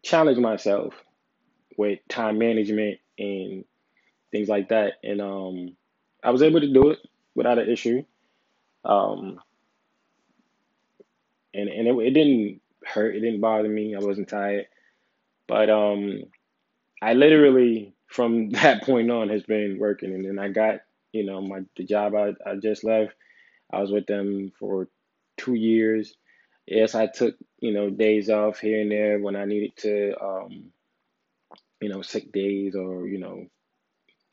challenge 0.03 0.37
myself 0.37 0.93
with 1.77 1.99
time 2.09 2.37
management 2.37 2.99
and 3.17 3.65
things 4.31 4.49
like 4.49 4.69
that. 4.69 4.93
And 5.03 5.21
um, 5.21 5.75
I 6.23 6.31
was 6.31 6.41
able 6.43 6.61
to 6.61 6.73
do 6.73 6.91
it 6.91 6.99
without 7.35 7.59
an 7.59 7.69
issue. 7.69 8.03
Um, 8.85 9.39
and 11.53 11.69
and 11.69 11.87
it, 11.87 12.07
it 12.07 12.11
didn't 12.11 12.61
hurt. 12.85 13.15
It 13.15 13.21
didn't 13.21 13.41
bother 13.41 13.69
me. 13.69 13.95
I 13.95 13.99
wasn't 13.99 14.29
tired. 14.29 14.67
But 15.47 15.69
um, 15.69 16.23
I 17.01 17.13
literally 17.13 17.93
from 18.07 18.49
that 18.51 18.83
point 18.83 19.11
on 19.11 19.29
has 19.29 19.43
been 19.43 19.77
working, 19.79 20.13
and 20.13 20.25
then 20.25 20.39
I 20.39 20.49
got 20.49 20.81
you 21.11 21.25
know 21.25 21.41
my 21.41 21.61
the 21.77 21.83
job 21.85 22.15
I, 22.15 22.33
I 22.45 22.55
just 22.55 22.83
left. 22.83 23.13
I 23.71 23.81
was 23.81 23.91
with 23.91 24.07
them 24.07 24.51
for 24.59 24.87
two 25.37 25.53
years. 25.53 26.15
Yes, 26.67 26.95
I 26.95 27.07
took 27.07 27.35
you 27.59 27.73
know 27.73 27.89
days 27.89 28.29
off 28.29 28.59
here 28.59 28.81
and 28.81 28.91
there 28.91 29.19
when 29.19 29.35
I 29.35 29.45
needed 29.45 29.75
to, 29.77 30.13
um, 30.23 30.71
you 31.81 31.89
know, 31.89 32.01
sick 32.01 32.31
days 32.31 32.75
or 32.75 33.07
you 33.07 33.19
know 33.19 33.47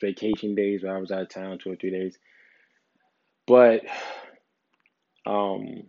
vacation 0.01 0.55
days 0.55 0.83
where 0.83 0.97
I 0.97 1.01
was 1.01 1.11
out 1.11 1.23
of 1.23 1.29
town 1.29 1.59
two 1.59 1.73
or 1.73 1.77
three 1.77 1.91
days. 1.91 2.19
But 3.47 3.83
um, 5.27 5.85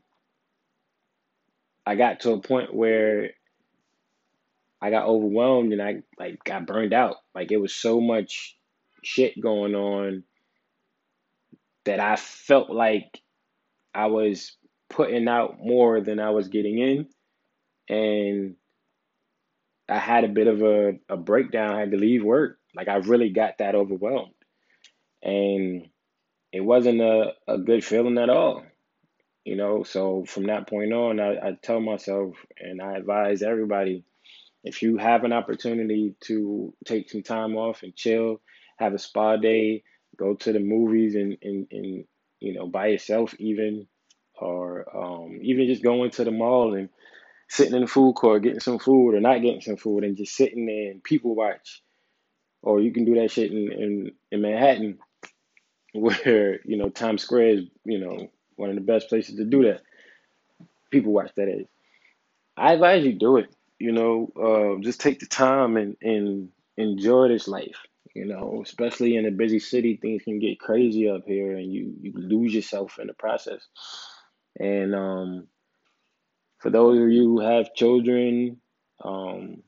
I 1.88 1.96
got 1.96 2.20
to 2.22 2.34
a 2.34 2.42
point 2.42 2.76
where 2.76 3.30
I 4.82 4.90
got 4.90 5.08
overwhelmed 5.08 5.72
and 5.72 5.82
I 5.82 6.02
like 6.20 6.44
got 6.44 6.68
burned 6.68 6.94
out. 6.94 7.16
Like 7.34 7.54
it 7.54 7.62
was 7.62 7.74
so 7.74 8.02
much 8.02 8.58
shit 9.06 9.40
going 9.42 9.74
on 9.74 10.24
that 11.86 12.02
I 12.02 12.18
felt 12.18 12.70
like 12.70 13.22
I 13.94 14.08
was 14.08 14.58
putting 14.90 15.30
out 15.30 15.60
more 15.64 16.02
than 16.02 16.20
I 16.20 16.32
was 16.32 16.50
getting 16.50 16.78
in. 16.78 17.08
And 17.88 18.56
I 19.88 19.98
had 19.98 20.26
a 20.26 20.28
bit 20.28 20.48
of 20.48 20.62
a, 20.62 21.00
a 21.08 21.16
breakdown. 21.16 21.74
I 21.74 21.80
had 21.80 21.92
to 21.92 21.98
leave 21.98 22.22
work. 22.22 22.58
Like 22.76 22.90
I 22.90 22.96
really 22.98 23.30
got 23.30 23.60
that 23.60 23.76
overwhelmed. 23.76 24.34
And 25.24 25.88
it 26.52 26.60
wasn't 26.60 27.00
a, 27.00 27.32
a 27.48 27.58
good 27.58 27.86
feeling 27.86 28.18
at 28.18 28.30
all. 28.30 28.66
You 29.48 29.56
know, 29.56 29.84
so 29.84 30.26
from 30.26 30.48
that 30.48 30.68
point 30.68 30.92
on, 30.92 31.22
I, 31.22 31.36
I 31.38 31.58
tell 31.62 31.80
myself 31.80 32.36
and 32.60 32.82
I 32.82 32.98
advise 32.98 33.42
everybody 33.42 34.04
if 34.66 34.82
you 34.82 34.98
have 34.98 35.24
an 35.24 35.32
opportunity 35.32 36.16
to 36.26 36.74
take 36.84 37.10
some 37.10 37.24
time 37.24 37.56
off 37.56 37.82
and 37.82 37.96
chill, 37.96 38.42
have 38.78 38.94
a 38.94 39.00
spa 39.00 39.38
day, 39.38 39.84
go 40.18 40.34
to 40.34 40.52
the 40.52 40.60
movies 40.60 41.16
and, 41.16 41.38
and, 41.42 41.66
and 41.72 42.04
you 42.42 42.56
know, 42.56 42.68
by 42.68 42.88
yourself 42.88 43.34
even, 43.40 43.88
or 44.38 44.86
um, 44.94 45.40
even 45.42 45.68
just 45.68 45.82
going 45.82 46.12
to 46.12 46.26
the 46.26 46.32
mall 46.32 46.74
and 46.74 46.90
sitting 47.48 47.76
in 47.76 47.84
the 47.84 47.88
food 47.88 48.16
court 48.16 48.44
getting 48.44 48.60
some 48.60 48.80
food 48.80 49.16
or 49.16 49.22
not 49.22 49.42
getting 49.42 49.62
some 49.62 49.78
food 49.78 50.04
and 50.04 50.18
just 50.18 50.36
sitting 50.36 50.66
there 50.66 50.92
and 50.92 51.02
people 51.02 51.34
watch. 51.34 51.82
Or 52.62 52.82
you 52.82 52.92
can 52.92 53.06
do 53.06 53.16
that 53.22 53.32
shit 53.32 53.50
in, 53.54 53.72
in, 53.72 54.12
in 54.30 54.42
Manhattan 54.42 55.00
where, 55.94 56.60
you 56.66 56.76
know, 56.76 56.90
Times 56.90 57.22
Square 57.22 57.48
is, 57.48 57.62
you 57.86 58.00
know, 58.00 58.30
one 58.58 58.70
of 58.70 58.76
the 58.76 58.82
best 58.82 59.10
places 59.10 59.36
to 59.38 59.46
do 59.46 59.64
that. 59.64 59.82
People 60.92 61.14
watch 61.14 61.32
that 61.36 61.48
is. 61.48 61.68
I 62.58 62.74
advise 62.74 63.06
you 63.06 63.14
do 63.14 63.38
it. 63.38 63.54
You 63.80 63.92
know, 63.92 64.32
uh, 64.36 64.82
just 64.82 65.00
take 65.00 65.20
the 65.20 65.28
time 65.28 65.78
and, 65.78 65.96
and 66.02 66.50
enjoy 66.76 67.30
this 67.30 67.48
life. 67.48 67.78
You 68.16 68.26
know, 68.26 68.62
especially 68.66 69.16
in 69.16 69.28
a 69.28 69.32
busy 69.32 69.60
city, 69.60 69.98
things 70.02 70.24
can 70.24 70.40
get 70.40 70.60
crazy 70.60 71.08
up 71.08 71.26
here, 71.28 71.56
and 71.56 71.72
you 71.72 71.94
you 72.02 72.14
lose 72.16 72.54
yourself 72.54 72.98
in 73.00 73.08
the 73.08 73.14
process. 73.14 73.62
And 74.60 74.96
um, 74.96 75.48
for 76.60 76.72
those 76.72 77.00
of 77.00 77.10
you 77.12 77.24
who 77.26 77.42
have 77.42 77.76
children, 77.76 78.60
um, 79.04 79.62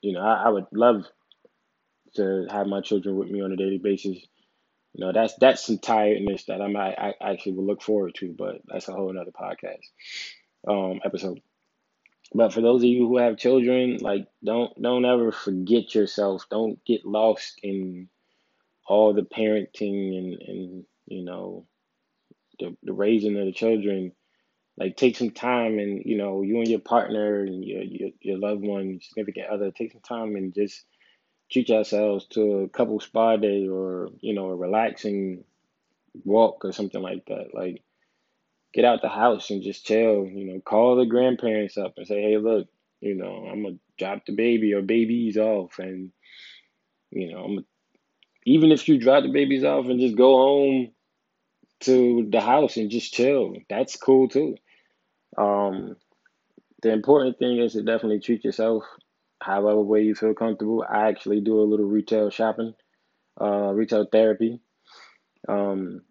you 0.00 0.12
know, 0.12 0.20
I, 0.20 0.44
I 0.44 0.48
would 0.50 0.66
love 0.72 1.06
to 2.14 2.46
have 2.50 2.68
my 2.68 2.80
children 2.80 3.16
with 3.16 3.30
me 3.30 3.42
on 3.42 3.52
a 3.52 3.56
daily 3.56 3.78
basis. 3.78 4.18
You 4.96 5.04
know, 5.04 5.12
that's 5.12 5.34
that's 5.34 5.66
some 5.66 5.76
tiredness 5.76 6.44
that 6.44 6.62
I 6.62 6.68
might 6.68 6.98
I 6.98 7.12
actually 7.20 7.52
will 7.52 7.66
look 7.66 7.82
forward 7.82 8.14
to, 8.14 8.32
but 8.32 8.62
that's 8.66 8.88
a 8.88 8.92
whole 8.92 9.10
another 9.10 9.30
podcast 9.30 9.84
um, 10.66 11.00
episode. 11.04 11.42
But 12.34 12.54
for 12.54 12.62
those 12.62 12.80
of 12.80 12.88
you 12.88 13.06
who 13.06 13.18
have 13.18 13.36
children, 13.36 13.98
like 14.00 14.26
don't 14.42 14.72
don't 14.80 15.04
ever 15.04 15.32
forget 15.32 15.94
yourself. 15.94 16.46
Don't 16.50 16.82
get 16.86 17.04
lost 17.04 17.60
in 17.62 18.08
all 18.88 19.12
the 19.12 19.20
parenting 19.20 20.16
and 20.16 20.42
and 20.48 20.84
you 21.08 21.24
know 21.26 21.66
the 22.58 22.74
the 22.82 22.94
raising 22.94 23.38
of 23.38 23.44
the 23.44 23.52
children. 23.52 24.12
Like 24.78 24.96
take 24.96 25.18
some 25.18 25.30
time 25.30 25.78
and 25.78 26.04
you 26.06 26.16
know 26.16 26.40
you 26.40 26.56
and 26.60 26.68
your 26.68 26.80
partner 26.80 27.42
and 27.42 27.62
your 27.62 27.82
your, 27.82 28.10
your 28.22 28.38
loved 28.38 28.62
one, 28.62 29.00
significant 29.02 29.48
other, 29.48 29.70
take 29.72 29.92
some 29.92 30.00
time 30.00 30.36
and 30.36 30.54
just 30.54 30.86
treat 31.50 31.68
yourselves 31.68 32.26
to 32.26 32.60
a 32.60 32.68
couple 32.68 32.98
spa 33.00 33.36
day 33.36 33.68
or 33.68 34.10
you 34.20 34.34
know 34.34 34.50
a 34.50 34.56
relaxing 34.56 35.44
walk 36.24 36.64
or 36.64 36.72
something 36.72 37.02
like 37.02 37.24
that. 37.26 37.54
Like 37.54 37.82
get 38.72 38.84
out 38.84 39.02
the 39.02 39.08
house 39.08 39.50
and 39.50 39.62
just 39.62 39.86
chill. 39.86 40.26
You 40.26 40.44
know, 40.46 40.60
call 40.60 40.96
the 40.96 41.06
grandparents 41.06 41.78
up 41.78 41.94
and 41.96 42.06
say, 42.06 42.22
hey, 42.22 42.36
look, 42.36 42.68
you 43.00 43.14
know, 43.14 43.48
I'm 43.50 43.62
gonna 43.62 43.76
drop 43.98 44.26
the 44.26 44.34
baby 44.34 44.74
or 44.74 44.82
babies 44.82 45.36
off, 45.36 45.78
and 45.78 46.12
you 47.10 47.32
know, 47.32 47.44
I'm 47.44 47.66
even 48.44 48.70
if 48.70 48.88
you 48.88 48.98
drop 48.98 49.24
the 49.24 49.32
babies 49.32 49.64
off 49.64 49.86
and 49.86 50.00
just 50.00 50.16
go 50.16 50.36
home 50.36 50.92
to 51.80 52.28
the 52.30 52.40
house 52.40 52.76
and 52.76 52.90
just 52.90 53.12
chill, 53.12 53.54
that's 53.68 53.96
cool 53.96 54.28
too. 54.28 54.56
Um, 55.36 55.96
the 56.82 56.92
important 56.92 57.38
thing 57.38 57.58
is 57.58 57.72
to 57.72 57.82
definitely 57.82 58.20
treat 58.20 58.44
yourself 58.44 58.84
however 59.40 59.80
way 59.80 60.02
you 60.02 60.14
feel 60.14 60.34
comfortable. 60.34 60.84
I 60.88 61.08
actually 61.08 61.40
do 61.40 61.60
a 61.60 61.64
little 61.64 61.86
retail 61.86 62.30
shopping, 62.30 62.74
uh, 63.40 63.72
retail 63.72 64.06
therapy. 64.10 64.60
Um, 65.48 66.02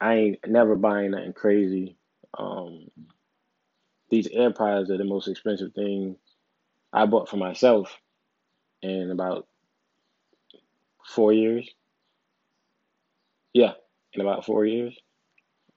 I 0.00 0.14
ain't 0.14 0.38
never 0.46 0.76
buying 0.76 1.10
nothing 1.12 1.32
crazy. 1.32 1.96
Um, 2.36 2.90
these 4.10 4.28
AirPods 4.28 4.90
are 4.90 4.98
the 4.98 5.04
most 5.04 5.28
expensive 5.28 5.72
thing 5.74 6.16
I 6.92 7.06
bought 7.06 7.28
for 7.28 7.36
myself 7.36 7.98
in 8.82 9.10
about 9.10 9.46
four 11.04 11.32
years. 11.32 11.68
Yeah, 13.52 13.72
in 14.12 14.20
about 14.20 14.44
four 14.44 14.64
years. 14.64 14.96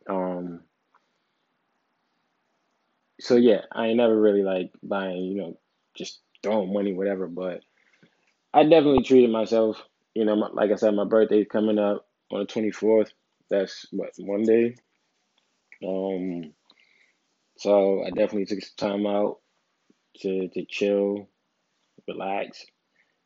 Um, 0.09 0.61
so 3.19 3.35
yeah, 3.35 3.61
I 3.71 3.87
ain't 3.87 3.97
never 3.97 4.19
really 4.19 4.43
like 4.43 4.71
buying, 4.83 5.23
you 5.23 5.35
know, 5.35 5.57
just 5.95 6.19
throwing 6.43 6.73
money, 6.73 6.93
whatever. 6.93 7.27
But 7.27 7.61
I 8.53 8.63
definitely 8.63 9.03
treated 9.03 9.31
myself. 9.31 9.81
You 10.13 10.25
know, 10.25 10.35
my, 10.35 10.49
like 10.51 10.71
I 10.71 10.75
said, 10.75 10.93
my 10.93 11.05
birthday's 11.05 11.47
coming 11.49 11.79
up 11.79 12.05
on 12.31 12.39
the 12.39 12.45
twenty 12.45 12.71
fourth. 12.71 13.11
That's 13.49 13.85
what 13.91 14.11
Monday. 14.19 14.75
Um, 15.85 16.53
so 17.57 18.03
I 18.03 18.09
definitely 18.09 18.45
took 18.45 18.61
some 18.63 18.89
time 18.89 19.05
out 19.05 19.39
to 20.21 20.49
to 20.49 20.65
chill, 20.65 21.29
relax. 22.07 22.65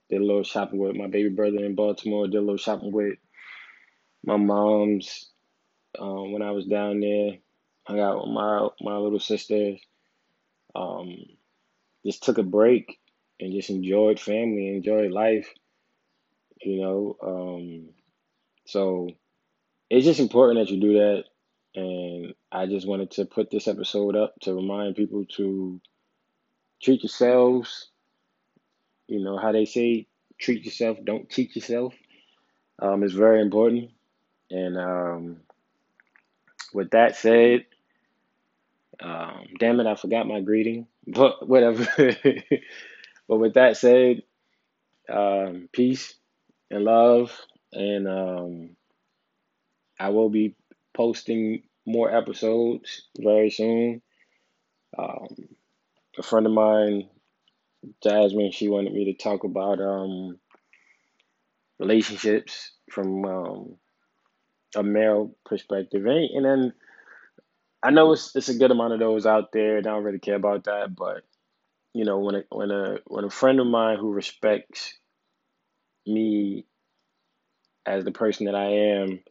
Did 0.10 0.22
a 0.22 0.26
little 0.26 0.44
shopping 0.44 0.80
with 0.80 0.96
my 0.96 1.08
baby 1.08 1.30
brother 1.30 1.66
in 1.66 1.76
Baltimore. 1.76 2.28
Did 2.28 2.38
a 2.38 2.42
little 2.42 2.58
shopping 2.58 2.92
with 2.92 3.18
my 4.24 4.38
mom's 4.38 5.30
um, 5.98 6.32
when 6.32 6.42
I 6.42 6.52
was 6.52 6.66
down 6.66 7.00
there. 7.00 7.38
Hung 7.88 8.00
out 8.00 8.22
with 8.22 8.34
my 8.34 8.68
my 8.82 8.98
little 8.98 9.20
sisters. 9.20 9.80
Um, 10.76 11.16
just 12.06 12.24
took 12.24 12.38
a 12.38 12.44
break 12.44 13.00
and 13.40 13.54
just 13.54 13.70
enjoyed 13.70 14.20
family, 14.20 14.68
enjoyed 14.70 15.12
life. 15.12 15.48
You 16.62 16.82
know, 16.82 17.18
um, 17.22 17.90
so 18.66 19.10
it's 19.90 20.06
just 20.06 20.20
important 20.20 20.60
that 20.60 20.74
you 20.74 20.82
do 20.82 20.94
that. 20.94 21.24
And 21.76 22.34
I 22.52 22.66
just 22.66 22.88
wanted 22.88 23.12
to 23.12 23.26
put 23.26 23.52
this 23.52 23.68
episode 23.68 24.16
up 24.16 24.36
to 24.42 24.54
remind 24.54 24.96
people 24.96 25.26
to 25.36 25.82
treat 26.82 27.04
yourselves. 27.04 27.90
You 29.08 29.20
know 29.20 29.38
how 29.38 29.52
they 29.52 29.66
say, 29.66 30.08
treat 30.40 30.64
yourself, 30.66 30.98
don't 31.04 31.30
teach 31.30 31.56
yourself. 31.56 31.94
Um, 32.80 33.04
it's 33.04 33.14
very 33.14 33.42
important. 33.42 33.92
And 34.50 34.78
um, 34.78 35.38
with 36.74 36.92
that 36.92 37.16
said, 37.16 37.66
um, 39.02 39.46
damn 39.60 39.80
it, 39.80 39.88
I 39.88 39.96
forgot 39.96 40.28
my 40.28 40.42
greeting, 40.42 40.88
but 41.08 41.48
whatever. 41.48 41.86
but 43.28 43.38
with 43.38 43.56
that 43.56 43.78
said, 43.78 44.24
um, 45.10 45.70
peace 45.72 46.16
and 46.72 46.84
love, 46.84 47.32
and 47.74 48.08
um, 48.08 48.76
I 50.00 50.10
will 50.10 50.30
be 50.30 50.56
posting 50.94 51.64
more 51.86 52.12
episodes 52.16 53.04
very 53.20 53.50
soon. 53.50 54.02
Um, 54.98 55.28
a 56.18 56.24
friend 56.24 56.46
of 56.46 56.54
mine, 56.54 57.10
Jasmine, 58.04 58.52
she 58.52 58.70
wanted 58.70 58.94
me 58.94 59.06
to 59.06 59.14
talk 59.24 59.44
about 59.44 59.82
um, 59.82 60.40
relationships 61.80 62.72
from 62.92 63.26
um, 63.26 63.78
a 64.76 64.84
male 64.84 65.36
perspective, 65.46 66.06
and, 66.06 66.30
and 66.32 66.46
then 66.46 66.74
I 67.84 67.92
know 67.92 68.12
it's 68.14 68.36
it's 68.36 68.50
a 68.50 68.58
good 68.58 68.72
amount 68.72 68.94
of 68.94 69.00
those 69.00 69.26
out 69.26 69.52
there. 69.54 69.78
I 69.78 69.82
don't 69.82 70.04
really 70.04 70.20
care 70.20 70.36
about 70.36 70.66
that, 70.66 70.96
but 70.96 71.24
you 71.96 72.04
know, 72.04 72.20
when 72.20 72.36
a 72.36 72.44
when 72.50 72.72
a 72.72 72.98
when 73.06 73.24
a 73.24 73.30
friend 73.30 73.58
of 73.62 73.68
mine 73.68 73.98
who 73.98 74.12
respects 74.12 75.00
me 76.06 76.66
as 77.86 78.04
the 78.04 78.12
person 78.12 78.48
that 78.48 78.56
I 78.56 78.66
am, 78.66 79.22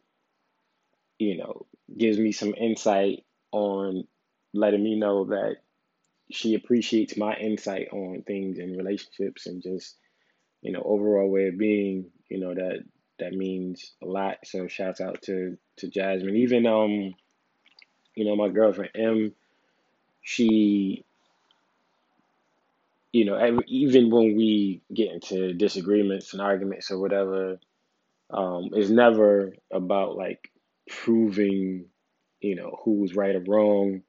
you 1.19 1.37
know, 1.37 1.67
gives 1.95 2.17
me 2.17 2.31
some 2.31 2.55
insight 2.55 3.23
on 3.51 4.07
letting 4.53 4.83
me 4.83 4.95
know 4.95 5.25
that 5.25 5.57
she 6.31 6.55
appreciates 6.55 7.17
my 7.17 7.35
insight 7.35 7.89
on 7.91 8.23
things 8.25 8.59
and 8.59 8.77
relationships 8.77 9.47
and 9.47 9.61
just 9.61 9.97
you 10.61 10.71
know 10.71 10.81
overall 10.83 11.29
way 11.29 11.47
of 11.49 11.57
being. 11.57 12.11
You 12.29 12.39
know 12.39 12.55
that 12.55 12.79
that 13.19 13.33
means 13.33 13.93
a 14.03 14.07
lot. 14.07 14.37
So 14.45 14.67
shouts 14.67 15.01
out 15.01 15.21
to 15.23 15.57
to 15.77 15.87
Jasmine. 15.89 16.37
Even 16.37 16.65
um, 16.67 17.13
you 18.15 18.25
know, 18.25 18.35
my 18.35 18.49
girlfriend 18.49 18.91
M, 18.95 19.33
she 20.21 21.05
you 23.15 23.25
know, 23.25 23.35
ev- 23.35 23.61
even 23.67 24.09
when 24.11 24.35
we 24.35 24.81
get 24.93 25.13
into 25.13 25.53
disagreements 25.53 26.33
and 26.33 26.41
arguments 26.41 26.91
or 26.91 26.99
whatever, 26.99 27.59
um, 28.31 28.69
it's 28.73 28.89
never 28.89 29.55
about 29.71 30.17
like 30.17 30.51
proving, 30.89 31.87
you 32.41 32.55
know, 32.55 32.79
who's 32.83 33.15
right 33.15 33.35
or 33.35 33.43
wrong. 33.47 34.03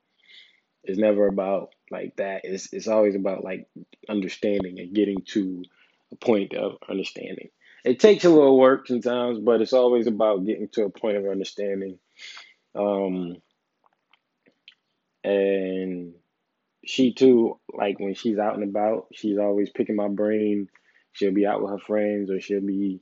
It's 0.85 0.99
never 0.99 1.27
about 1.29 1.75
like 1.91 2.17
that. 2.17 2.43
It's 2.45 2.73
it's 2.73 2.89
always 2.89 3.15
about 3.17 3.45
like 3.45 3.69
understanding 4.09 4.81
and 4.81 4.95
getting 4.95 5.23
to 5.35 5.65
a 6.13 6.17
point 6.17 6.55
of 6.55 6.79
understanding. 6.89 7.51
It 7.85 8.01
takes 8.01 8.25
a 8.25 8.31
little 8.31 8.59
work 8.59 8.89
sometimes, 8.89 9.39
but 9.41 9.63
it's 9.63 9.75
always 9.75 10.07
about 10.09 10.47
getting 10.47 10.69
to 10.71 10.85
a 10.85 10.91
point 10.91 11.19
of 11.19 11.27
understanding. 11.27 11.99
Um, 12.75 13.39
and 15.25 16.16
she 16.87 17.13
too, 17.13 17.59
like 17.73 17.99
when 17.99 18.15
she's 18.15 18.39
out 18.39 18.55
and 18.55 18.65
about, 18.65 19.09
she's 19.13 19.39
always 19.39 19.71
picking 19.71 19.97
my 19.97 20.09
brain. 20.09 20.69
She'll 21.13 21.33
be 21.33 21.47
out 21.47 21.63
with 21.63 21.71
her 21.71 21.79
friends 21.79 22.31
or 22.31 22.41
she'll 22.41 22.61
be 22.61 23.01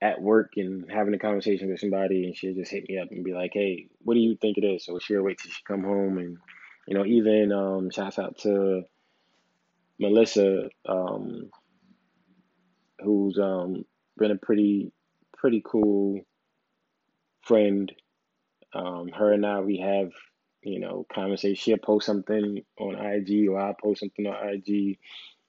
at 0.00 0.20
work 0.20 0.52
and 0.56 0.90
having 0.90 1.14
a 1.14 1.18
conversation 1.18 1.70
with 1.70 1.78
somebody 1.78 2.24
and 2.24 2.36
she'll 2.36 2.54
just 2.54 2.70
hit 2.70 2.88
me 2.88 2.98
up 2.98 3.08
and 3.10 3.24
be 3.24 3.34
like, 3.34 3.52
Hey, 3.54 3.86
what 4.00 4.14
do 4.14 4.20
you 4.20 4.36
think 4.36 4.56
of 4.58 4.62
this? 4.62 4.86
So 4.86 4.98
she'll 4.98 5.22
wait 5.22 5.38
till 5.38 5.52
she 5.52 5.62
come 5.66 5.84
home 5.84 6.18
and 6.18 6.38
you 6.86 6.94
know, 6.96 7.04
even 7.04 7.52
um 7.52 7.90
shouts 7.90 8.18
out 8.18 8.38
to 8.38 8.82
Melissa, 10.00 10.68
um, 10.88 11.50
who's 12.98 13.38
um 13.38 13.84
been 14.16 14.32
a 14.32 14.36
pretty 14.36 14.92
pretty 15.36 15.62
cool 15.64 16.20
friend. 17.42 17.92
Um, 18.74 19.08
her 19.08 19.32
and 19.32 19.44
I 19.44 19.60
we 19.60 19.78
have, 19.78 20.10
you 20.62 20.78
know, 20.78 21.06
conversation. 21.12 21.56
She'll 21.56 21.78
post 21.78 22.06
something 22.06 22.62
on 22.78 22.94
IG 22.94 23.48
or 23.48 23.60
I'll 23.60 23.74
post 23.74 24.00
something 24.00 24.26
on 24.26 24.48
IG 24.48 24.98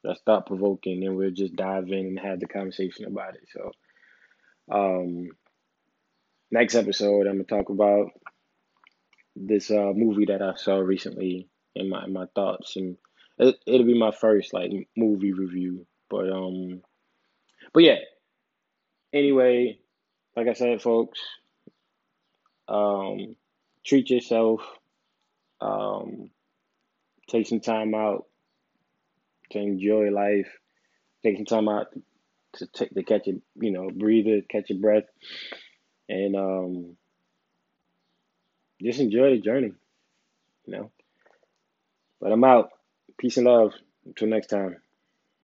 that's 0.03 0.21
thought 0.21 0.47
provoking 0.47 1.05
and 1.05 1.15
we'll 1.15 1.31
just 1.31 1.55
dive 1.55 1.87
in 1.87 2.05
and 2.07 2.19
have 2.19 2.39
the 2.39 2.47
conversation 2.47 3.05
about 3.05 3.35
it. 3.35 3.47
So 3.51 3.71
um 4.71 5.29
next 6.51 6.75
episode 6.75 7.27
I'm 7.27 7.41
gonna 7.41 7.43
talk 7.43 7.69
about 7.69 8.11
this 9.35 9.71
uh 9.71 9.91
movie 9.95 10.25
that 10.25 10.41
I 10.41 10.55
saw 10.55 10.77
recently 10.77 11.47
and 11.75 11.89
my 11.89 12.05
my 12.07 12.25
thoughts 12.35 12.75
and 12.75 12.97
it, 13.37 13.55
it'll 13.65 13.87
be 13.87 13.97
my 13.97 14.11
first 14.11 14.53
like 14.53 14.71
movie 14.95 15.33
review. 15.33 15.85
But 16.09 16.29
um 16.31 16.81
but 17.73 17.83
yeah, 17.83 17.99
anyway, 19.13 19.79
like 20.35 20.47
I 20.47 20.53
said 20.53 20.81
folks, 20.81 21.19
um 22.67 23.35
treat 23.85 24.09
yourself, 24.09 24.61
um 25.63 26.29
take 27.29 27.47
some 27.47 27.61
time 27.61 27.95
out 27.95 28.25
to 29.51 29.59
enjoy 29.59 30.09
life, 30.09 30.49
take 31.23 31.37
some 31.37 31.45
time 31.45 31.69
out 31.69 31.87
to 32.55 32.67
take 32.67 32.93
to 32.93 33.03
catch 33.03 33.27
a 33.27 33.33
you 33.55 33.71
know, 33.71 33.89
breathe 33.89 34.27
it, 34.27 34.49
catch 34.49 34.69
your 34.69 34.79
breath 34.79 35.05
and 36.09 36.35
um 36.35 36.97
just 38.81 38.99
enjoy 38.99 39.31
the 39.31 39.41
journey, 39.41 39.73
you 40.65 40.73
know. 40.73 40.91
But 42.19 42.31
I'm 42.31 42.43
out. 42.43 42.69
Peace 43.17 43.37
and 43.37 43.45
love. 43.47 43.73
Until 44.05 44.27
next 44.29 44.47
time. 44.47 44.82